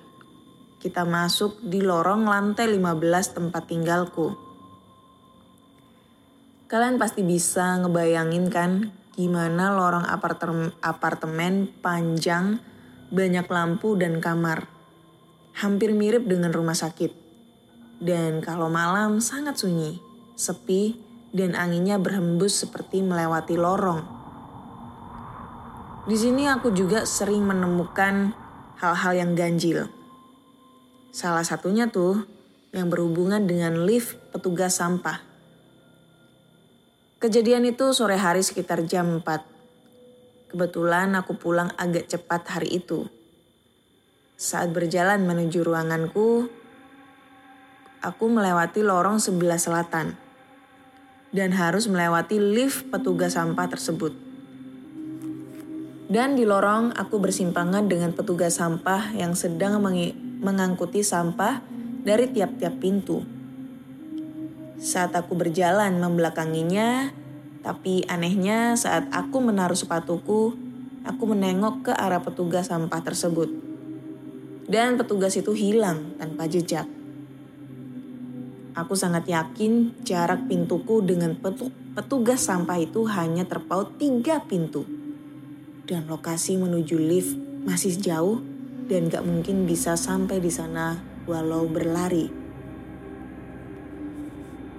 [0.80, 4.32] Kita masuk di lorong lantai 15 tempat tinggalku.
[6.72, 12.64] Kalian pasti bisa ngebayangin kan gimana lorong apartemen, apartemen panjang,
[13.12, 14.72] banyak lampu dan kamar.
[15.60, 17.12] Hampir mirip dengan rumah sakit.
[18.00, 20.00] Dan kalau malam sangat sunyi,
[20.40, 20.96] sepi,
[21.36, 24.21] dan anginnya berhembus seperti melewati lorong.
[26.02, 28.34] Di sini aku juga sering menemukan
[28.82, 29.86] hal-hal yang ganjil.
[31.14, 32.26] Salah satunya tuh
[32.74, 35.22] yang berhubungan dengan lift petugas sampah.
[37.22, 40.50] Kejadian itu sore hari sekitar jam 4.
[40.50, 43.06] Kebetulan aku pulang agak cepat hari itu.
[44.42, 46.50] Saat berjalan menuju ruanganku,
[48.02, 50.18] aku melewati lorong sebelah selatan
[51.30, 54.31] dan harus melewati lift petugas sampah tersebut.
[56.12, 59.80] Dan di lorong aku bersimpangan dengan petugas sampah yang sedang
[60.44, 61.64] mengangkuti sampah
[62.04, 63.24] dari tiap-tiap pintu.
[64.76, 67.16] Saat aku berjalan membelakanginya,
[67.64, 70.52] tapi anehnya saat aku menaruh sepatuku,
[71.08, 73.48] aku menengok ke arah petugas sampah tersebut.
[74.68, 76.92] Dan petugas itu hilang tanpa jejak.
[78.76, 81.40] Aku sangat yakin jarak pintuku dengan
[81.96, 85.00] petugas sampah itu hanya terpaut tiga pintu.
[85.86, 87.34] Dan lokasi menuju lift
[87.66, 88.42] masih jauh
[88.90, 92.28] dan gak mungkin bisa sampai di sana walau berlari.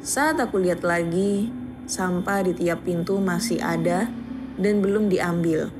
[0.02, 1.46] Saat aku lihat lagi,
[1.86, 4.10] sampah di tiap pintu masih ada
[4.58, 5.70] dan belum diambil.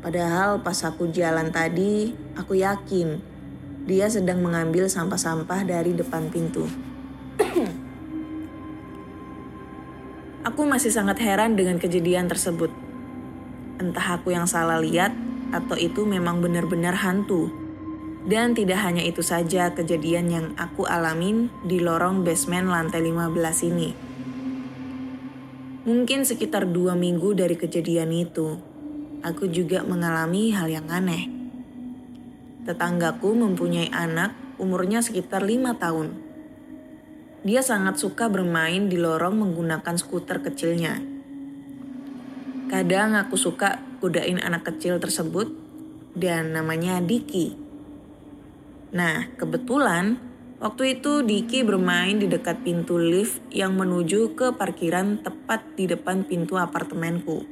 [0.00, 3.20] Padahal pas aku jalan tadi, aku yakin
[3.84, 6.68] dia sedang mengambil sampah-sampah dari depan pintu.
[10.48, 12.89] aku masih sangat heran dengan kejadian tersebut.
[13.80, 15.16] Entah aku yang salah lihat
[15.56, 17.48] atau itu memang benar-benar hantu.
[18.28, 23.90] Dan tidak hanya itu saja kejadian yang aku alamin di lorong basement lantai 15 ini.
[25.88, 28.60] Mungkin sekitar dua minggu dari kejadian itu,
[29.24, 31.32] aku juga mengalami hal yang aneh.
[32.68, 36.12] Tetanggaku mempunyai anak umurnya sekitar lima tahun.
[37.40, 41.09] Dia sangat suka bermain di lorong menggunakan skuter kecilnya.
[42.70, 45.50] Kadang aku suka godain anak kecil tersebut
[46.14, 47.58] dan namanya Diki.
[48.94, 50.22] Nah, kebetulan
[50.62, 56.22] waktu itu Diki bermain di dekat pintu lift yang menuju ke parkiran tepat di depan
[56.22, 57.42] pintu apartemenku.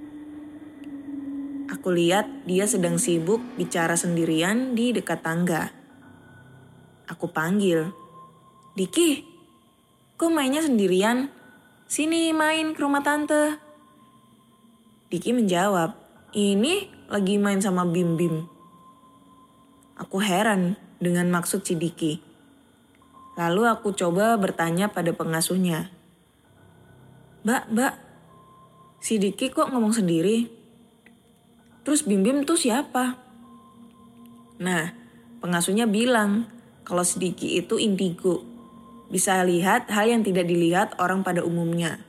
[1.67, 5.75] Aku lihat dia sedang sibuk bicara sendirian di dekat tangga.
[7.11, 7.91] Aku panggil,
[8.79, 9.27] Diki,
[10.15, 11.27] kok mainnya sendirian?
[11.91, 13.68] Sini main ke rumah tante.
[15.09, 15.97] Diki menjawab,
[16.37, 18.45] ini lagi main sama Bim Bim.
[19.97, 22.21] Aku heran dengan maksud si Diki.
[23.41, 25.89] Lalu aku coba bertanya pada pengasuhnya.
[27.41, 27.95] Mbak, mbak,
[29.01, 30.45] si Diki kok ngomong sendiri?
[31.89, 33.17] Terus Bim Bim tuh siapa?
[34.61, 34.93] Nah,
[35.41, 36.53] pengasuhnya bilang
[36.85, 38.45] kalau si Diki itu indigo.
[39.09, 42.08] Bisa lihat hal yang tidak dilihat orang pada umumnya.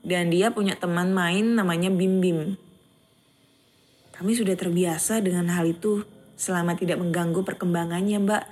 [0.00, 2.56] Dan dia punya teman main namanya Bim Bim.
[4.16, 6.04] Kami sudah terbiasa dengan hal itu
[6.36, 8.44] selama tidak mengganggu perkembangannya mbak.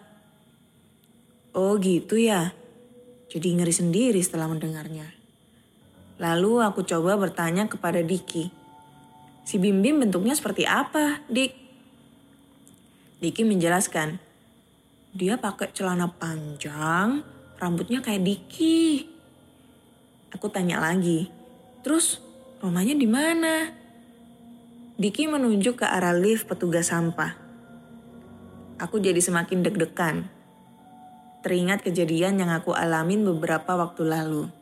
[1.56, 2.52] Oh gitu ya.
[3.28, 5.08] Jadi ngeri sendiri setelah mendengarnya.
[6.20, 8.48] Lalu aku coba bertanya kepada Diki.
[9.44, 11.52] Si Bim Bim bentuknya seperti apa, Dik?
[13.20, 14.20] Diki menjelaskan.
[15.16, 17.24] Dia pakai celana panjang,
[17.56, 19.08] rambutnya kayak Diki.
[20.36, 21.37] Aku tanya lagi.
[21.88, 22.20] Terus
[22.60, 23.64] rumahnya di mana?
[25.00, 27.32] Diki menunjuk ke arah lift petugas sampah.
[28.76, 30.28] Aku jadi semakin deg-degan.
[31.40, 34.52] Teringat kejadian yang aku alamin beberapa waktu lalu.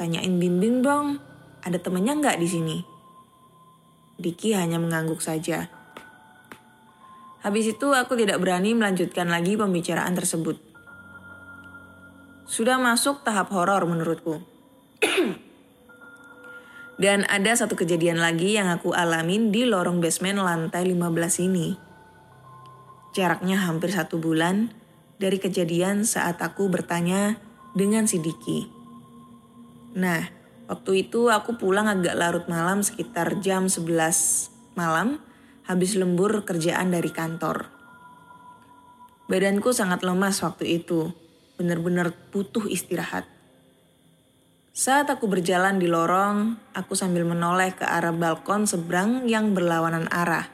[0.00, 1.20] Tanyain Bimbing dong,
[1.60, 2.76] ada temennya nggak di sini?
[4.16, 5.68] Diki hanya mengangguk saja.
[7.44, 10.56] Habis itu aku tidak berani melanjutkan lagi pembicaraan tersebut.
[12.48, 14.56] Sudah masuk tahap horor menurutku.
[16.98, 21.78] Dan ada satu kejadian lagi yang aku alamin di lorong basement lantai 15 ini.
[23.14, 24.74] Jaraknya hampir satu bulan
[25.22, 27.38] dari kejadian saat aku bertanya
[27.70, 28.66] dengan si Diki.
[29.94, 30.26] Nah,
[30.66, 35.22] waktu itu aku pulang agak larut malam sekitar jam 11 malam
[35.70, 37.70] habis lembur kerjaan dari kantor.
[39.30, 41.14] Badanku sangat lemas waktu itu,
[41.60, 43.37] benar-benar butuh istirahat.
[44.78, 50.46] Saat aku berjalan di lorong, aku sambil menoleh ke arah balkon seberang yang berlawanan arah.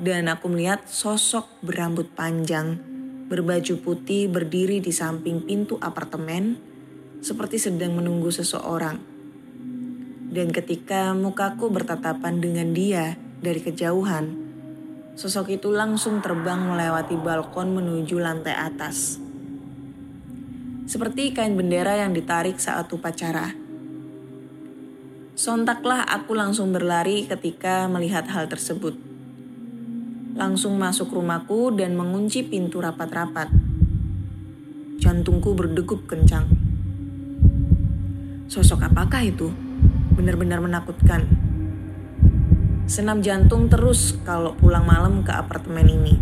[0.00, 2.80] Dan aku melihat sosok berambut panjang,
[3.28, 6.56] berbaju putih berdiri di samping pintu apartemen,
[7.20, 8.96] seperti sedang menunggu seseorang.
[10.32, 14.24] Dan ketika mukaku bertatapan dengan dia dari kejauhan,
[15.20, 19.27] sosok itu langsung terbang melewati balkon menuju lantai atas
[20.88, 23.52] seperti kain bendera yang ditarik saat upacara.
[25.36, 28.96] Sontaklah aku langsung berlari ketika melihat hal tersebut.
[30.32, 33.52] Langsung masuk rumahku dan mengunci pintu rapat-rapat.
[34.96, 36.48] Jantungku berdegup kencang.
[38.48, 39.52] Sosok apakah itu?
[40.16, 41.28] Benar-benar menakutkan.
[42.88, 46.16] Senam jantung terus kalau pulang malam ke apartemen ini.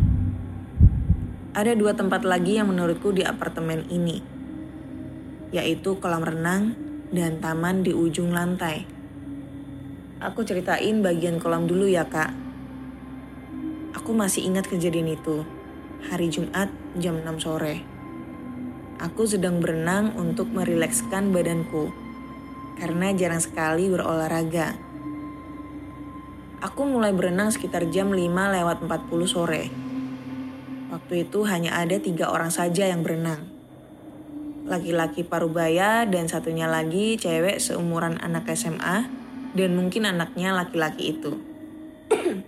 [1.55, 4.36] Ada dua tempat lagi yang menurutku di apartemen ini
[5.55, 6.75] yaitu kolam renang
[7.15, 8.87] dan taman di ujung lantai.
[10.19, 12.33] Aku ceritain bagian kolam dulu ya kak.
[13.95, 15.45] Aku masih ingat kejadian itu,
[16.09, 17.85] hari Jumat jam 6 sore.
[18.97, 21.93] Aku sedang berenang untuk merilekskan badanku,
[22.81, 24.77] karena jarang sekali berolahraga.
[26.65, 29.65] Aku mulai berenang sekitar jam 5 lewat 40 sore.
[30.89, 33.56] Waktu itu hanya ada tiga orang saja yang berenang
[34.67, 39.07] laki-laki parubaya dan satunya lagi cewek seumuran anak SMA
[39.55, 41.39] dan mungkin anaknya laki-laki itu.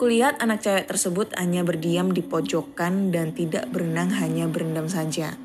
[0.00, 5.36] Kulihat anak cewek tersebut hanya berdiam di pojokan dan tidak berenang hanya berendam saja.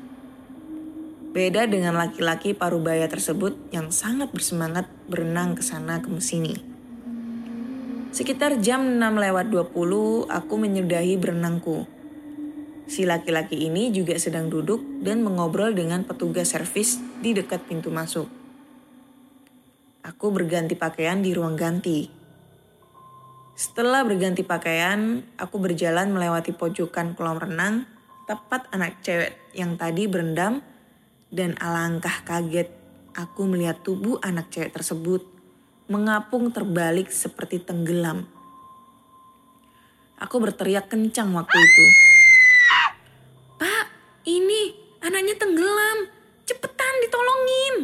[1.32, 6.56] Beda dengan laki-laki parubaya tersebut yang sangat bersemangat berenang ke sana ke sini.
[8.12, 11.95] Sekitar jam 6 lewat 20, aku menyudahi berenangku
[12.86, 18.30] Si laki-laki ini juga sedang duduk dan mengobrol dengan petugas servis di dekat pintu masuk.
[20.06, 22.06] Aku berganti pakaian di ruang ganti.
[23.58, 27.90] Setelah berganti pakaian, aku berjalan melewati pojokan kolam renang,
[28.30, 30.62] tepat anak cewek yang tadi berendam,
[31.34, 32.70] dan alangkah kaget
[33.16, 35.26] aku melihat tubuh anak cewek tersebut
[35.90, 38.28] mengapung terbalik seperti tenggelam.
[40.22, 41.86] Aku berteriak kencang waktu itu.
[44.26, 44.60] Ini
[45.06, 46.10] anaknya tenggelam.
[46.42, 47.74] Cepetan ditolongin.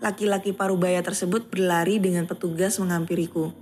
[0.00, 3.52] Laki-laki parubaya tersebut berlari dengan petugas menghampiriku.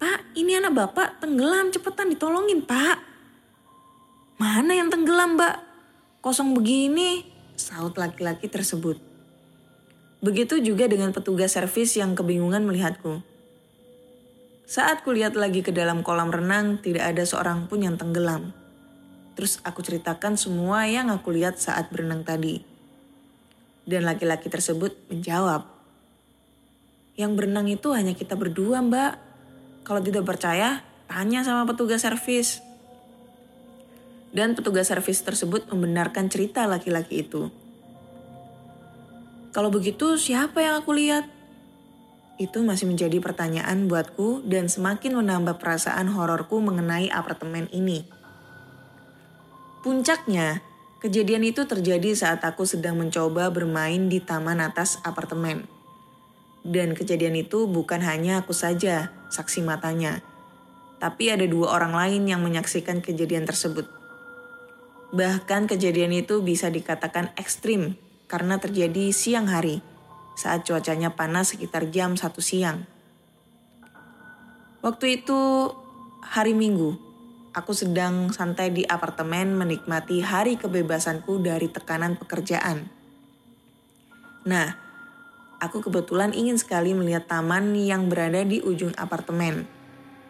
[0.00, 1.72] Pak, ini anak bapak tenggelam.
[1.72, 3.00] Cepetan ditolongin, pak.
[4.40, 5.60] Mana yang tenggelam, mbak?
[6.20, 7.24] Kosong begini,
[7.56, 9.00] saut laki-laki tersebut.
[10.20, 13.24] Begitu juga dengan petugas servis yang kebingungan melihatku.
[14.68, 18.59] Saat kulihat lagi ke dalam kolam renang, tidak ada seorang pun yang tenggelam.
[19.40, 22.60] Terus aku ceritakan semua yang aku lihat saat berenang tadi.
[23.88, 25.64] Dan laki-laki tersebut menjawab,
[27.16, 29.16] yang berenang itu hanya kita berdua mbak.
[29.80, 32.60] Kalau tidak percaya, tanya sama petugas servis.
[34.28, 37.48] Dan petugas servis tersebut membenarkan cerita laki-laki itu.
[39.56, 41.24] Kalau begitu siapa yang aku lihat?
[42.36, 48.19] Itu masih menjadi pertanyaan buatku dan semakin menambah perasaan hororku mengenai apartemen ini.
[49.80, 50.60] Puncaknya,
[51.00, 55.64] kejadian itu terjadi saat aku sedang mencoba bermain di taman atas apartemen.
[56.60, 60.20] Dan kejadian itu bukan hanya aku saja saksi matanya,
[61.00, 63.88] tapi ada dua orang lain yang menyaksikan kejadian tersebut.
[65.16, 67.96] Bahkan kejadian itu bisa dikatakan ekstrim
[68.28, 69.80] karena terjadi siang hari
[70.36, 72.84] saat cuacanya panas sekitar jam satu siang.
[74.84, 75.72] Waktu itu
[76.20, 77.09] hari Minggu,
[77.50, 82.86] Aku sedang santai di apartemen menikmati hari kebebasanku dari tekanan pekerjaan.
[84.46, 84.78] Nah,
[85.58, 89.66] aku kebetulan ingin sekali melihat taman yang berada di ujung apartemen,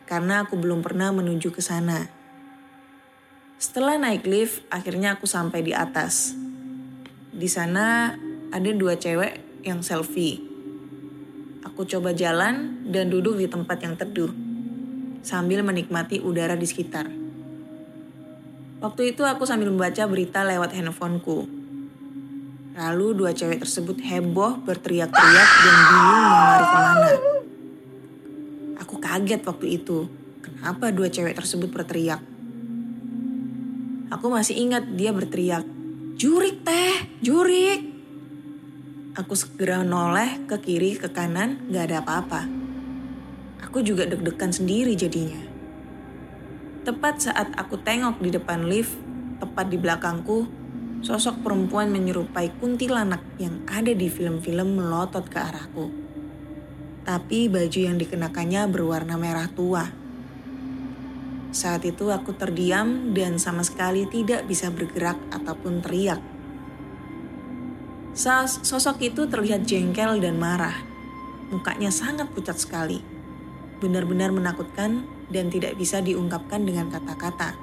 [0.09, 2.09] karena aku belum pernah menuju ke sana.
[3.61, 6.33] Setelah naik lift, akhirnya aku sampai di atas.
[7.37, 8.17] Di sana
[8.49, 10.41] ada dua cewek yang selfie.
[11.69, 14.33] Aku coba jalan dan duduk di tempat yang teduh
[15.21, 17.20] sambil menikmati udara di sekitar.
[18.81, 21.45] Waktu itu aku sambil membaca berita lewat handphoneku.
[22.81, 27.11] Lalu dua cewek tersebut heboh berteriak-teriak dan bingung mau lari ke mana.
[28.81, 30.09] Aku kaget waktu itu.
[30.41, 32.25] Kenapa dua cewek tersebut berteriak?
[34.09, 35.63] Aku masih ingat dia berteriak,
[36.21, 37.81] Jurik teh, jurik.
[39.17, 42.45] Aku segera noleh ke kiri ke kanan, gak ada apa-apa.
[43.65, 45.50] Aku juga deg-degan sendiri jadinya.
[46.81, 48.97] Tepat saat aku tengok di depan lift,
[49.41, 50.61] tepat di belakangku,
[51.01, 55.89] Sosok perempuan menyerupai kuntilanak yang ada di film-film melotot ke arahku.
[57.09, 59.89] Tapi baju yang dikenakannya berwarna merah tua.
[61.57, 66.21] Saat itu aku terdiam dan sama sekali tidak bisa bergerak ataupun teriak.
[68.13, 70.85] Sosok itu terlihat jengkel dan marah.
[71.49, 73.01] Mukanya sangat pucat sekali.
[73.81, 77.57] Benar-benar menakutkan dan tidak bisa diungkapkan dengan kata-kata.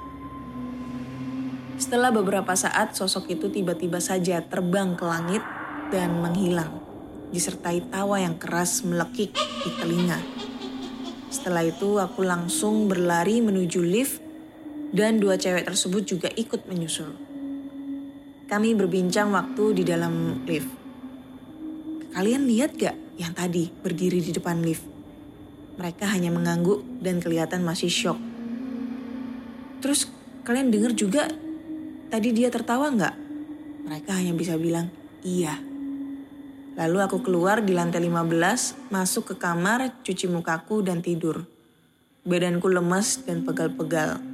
[1.78, 5.46] Setelah beberapa saat, sosok itu tiba-tiba saja terbang ke langit
[5.94, 6.82] dan menghilang,
[7.30, 10.18] disertai tawa yang keras melekik di telinga.
[11.30, 14.18] Setelah itu, aku langsung berlari menuju lift,
[14.90, 17.14] dan dua cewek tersebut juga ikut menyusul.
[18.50, 20.72] Kami berbincang waktu di dalam lift.
[22.10, 24.97] Kalian lihat gak yang tadi berdiri di depan lift?
[25.78, 28.18] Mereka hanya mengangguk dan kelihatan masih shock.
[29.78, 30.10] Terus
[30.42, 31.30] kalian dengar juga
[32.08, 33.16] Tadi dia tertawa nggak?
[33.84, 34.88] Mereka hanya bisa bilang,
[35.20, 35.60] iya.
[36.72, 41.44] Lalu aku keluar di lantai 15, masuk ke kamar, cuci mukaku dan tidur.
[42.24, 44.24] Badanku lemas dan pegal-pegal.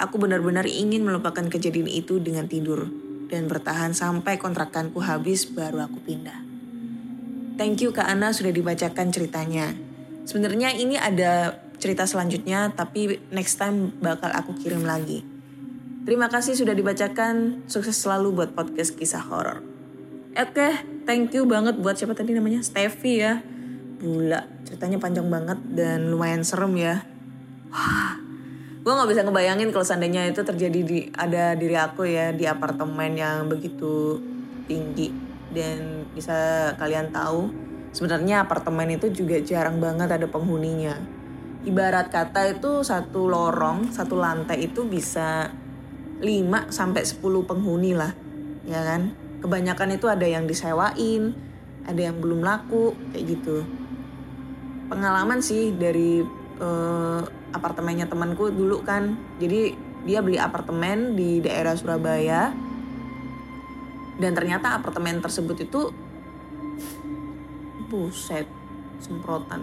[0.00, 2.88] Aku benar-benar ingin melupakan kejadian itu dengan tidur
[3.28, 6.40] dan bertahan sampai kontrakanku habis baru aku pindah.
[7.60, 9.83] Thank you Kak Ana sudah dibacakan ceritanya.
[10.24, 15.20] Sebenarnya ini ada cerita selanjutnya tapi next time bakal aku kirim lagi.
[16.04, 17.64] Terima kasih sudah dibacakan.
[17.68, 19.64] Sukses selalu buat podcast kisah horor.
[20.34, 20.68] Oke,
[21.08, 22.60] thank you banget buat siapa tadi namanya?
[22.60, 23.40] Steffi ya.
[24.00, 27.04] Gula, ceritanya panjang banget dan lumayan serem ya.
[27.72, 28.20] Wah,
[28.84, 33.16] gue nggak bisa ngebayangin kalau seandainya itu terjadi di ada diri aku ya di apartemen
[33.16, 34.20] yang begitu
[34.68, 35.08] tinggi
[35.56, 37.48] dan bisa kalian tahu
[37.94, 40.98] sebenarnya apartemen itu juga jarang banget ada penghuninya.
[41.64, 45.48] Ibarat kata itu satu lorong, satu lantai itu bisa
[46.20, 48.12] 5 sampai 10 penghuni lah,
[48.68, 49.14] ya kan?
[49.40, 51.32] Kebanyakan itu ada yang disewain,
[51.88, 53.64] ada yang belum laku, kayak gitu.
[54.90, 56.20] Pengalaman sih dari
[56.60, 57.24] uh,
[57.54, 59.16] apartemennya temanku dulu kan.
[59.40, 59.72] Jadi
[60.04, 62.52] dia beli apartemen di daerah Surabaya.
[64.14, 65.90] Dan ternyata apartemen tersebut itu
[67.94, 68.50] buset,
[68.98, 69.62] semprotan.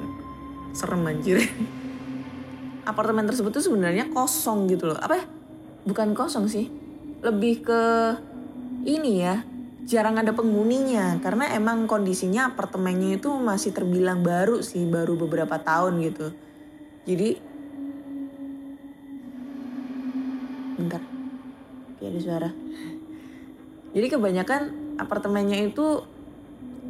[0.71, 1.43] Serem anjir.
[2.89, 4.97] apartemen tersebut tuh sebenarnya kosong gitu loh.
[4.97, 5.25] Apa ya?
[5.85, 6.69] bukan kosong sih
[7.25, 7.81] lebih ke
[8.85, 9.41] ini ya
[9.85, 16.05] jarang ada penghuninya karena emang kondisinya apartemennya itu masih terbilang baru sih baru beberapa tahun
[16.05, 16.27] gitu
[17.09, 17.29] jadi
[20.77, 21.01] bentar
[21.97, 22.49] kayak ada suara
[23.91, 24.61] jadi kebanyakan
[25.01, 26.05] apartemennya itu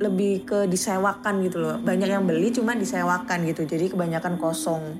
[0.01, 1.77] lebih ke disewakan gitu loh.
[1.77, 3.69] Banyak yang beli cuma disewakan gitu.
[3.69, 4.97] Jadi kebanyakan kosong.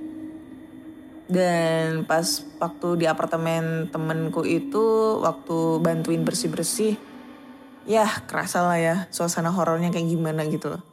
[1.26, 2.24] Dan pas
[2.62, 7.00] waktu di apartemen temenku itu waktu bantuin bersih-bersih
[7.90, 10.78] ya kerasa lah ya suasana horornya kayak gimana gitu.
[10.78, 10.84] Loh.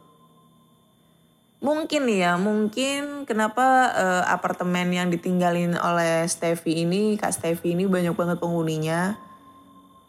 [1.58, 8.14] Mungkin ya, mungkin kenapa uh, apartemen yang ditinggalin oleh Stevie ini, Kak Stevie ini banyak
[8.14, 9.18] banget penghuninya.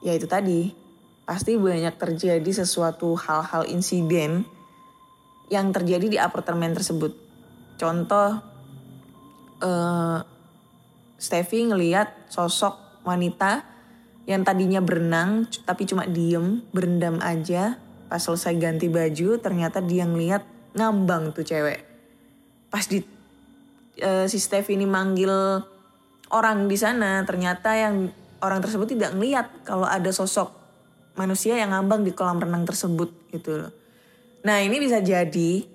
[0.05, 0.77] Ya itu tadi,
[1.30, 4.49] pasti banyak terjadi sesuatu hal-hal insiden
[5.53, 7.13] yang terjadi di apartemen tersebut.
[7.77, 8.41] Contoh,
[9.61, 10.17] uh,
[11.21, 13.61] Steffi ngeliat sosok wanita
[14.25, 17.77] yang tadinya berenang tapi cuma diem berendam aja
[18.09, 20.45] pas selesai ganti baju ternyata dia ngeliat
[20.77, 21.82] ngambang tuh cewek
[22.69, 23.01] pas di
[24.05, 25.34] uh, si Steffi ini manggil
[26.30, 28.13] orang di sana ternyata yang
[28.45, 30.59] orang tersebut tidak ngeliat kalau ada sosok
[31.16, 33.72] manusia yang ngambang di kolam renang tersebut gitu loh.
[34.45, 35.66] Nah ini bisa jadi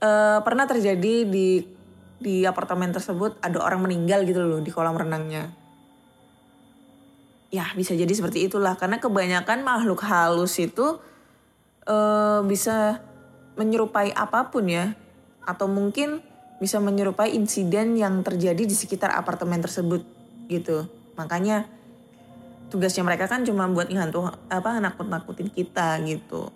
[0.00, 1.64] uh, pernah terjadi di
[2.20, 5.52] di apartemen tersebut ada orang meninggal gitu loh di kolam renangnya.
[7.52, 10.98] Ya bisa jadi seperti itulah karena kebanyakan makhluk halus itu
[11.86, 13.04] uh, bisa
[13.54, 14.98] menyerupai apa pun ya
[15.44, 16.24] atau mungkin
[16.58, 20.02] bisa menyerupai insiden yang terjadi di sekitar apartemen tersebut
[20.48, 20.88] gitu.
[21.14, 21.68] Makanya
[22.68, 26.48] tugasnya mereka kan cuma buat ngantuk apa nakut-nakutin kita gitu.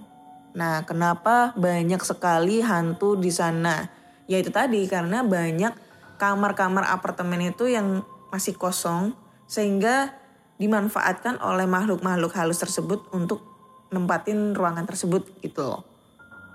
[0.57, 3.99] Nah, kenapa banyak sekali hantu di sana?
[4.29, 5.73] ya itu tadi karena banyak
[6.21, 9.17] kamar-kamar apartemen itu yang masih kosong
[9.49, 10.13] sehingga
[10.61, 13.41] dimanfaatkan oleh makhluk-makhluk halus tersebut untuk
[13.89, 15.83] nempatin ruangan tersebut gitu loh.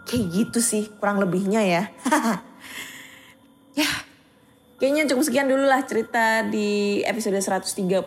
[0.05, 1.83] Kayak gitu sih kurang lebihnya ya.
[3.81, 3.89] ya
[4.83, 8.03] kayaknya cukup sekian dulu lah cerita di episode 134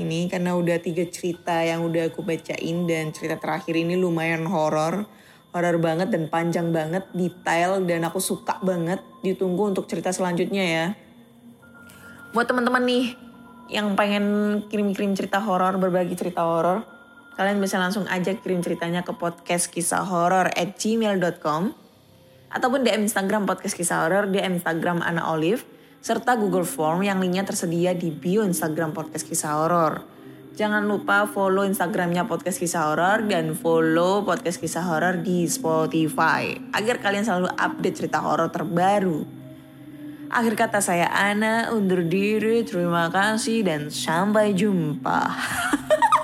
[0.00, 5.04] ini karena udah tiga cerita yang udah aku bacain dan cerita terakhir ini lumayan horor
[5.52, 8.98] horor banget dan panjang banget, detail dan aku suka banget.
[9.22, 10.86] Ditunggu untuk cerita selanjutnya ya.
[12.34, 13.14] Buat teman-teman nih
[13.70, 14.24] yang pengen
[14.66, 16.82] kirim-kirim cerita horor, berbagi cerita horor,
[17.34, 21.74] Kalian bisa langsung aja kirim ceritanya ke podcast kisah horor at gmail.com
[22.54, 25.66] ataupun DM Instagram podcast kisah horor, DM Instagram Ana Olive,
[26.04, 30.04] serta Google Form yang linknya tersedia di bio Instagram podcast kisah horor.
[30.52, 37.00] Jangan lupa follow Instagramnya podcast kisah horor dan follow podcast kisah horor di Spotify agar
[37.00, 39.24] kalian selalu update cerita horor terbaru.
[40.28, 45.20] Akhir kata saya Ana undur diri, terima kasih dan sampai jumpa.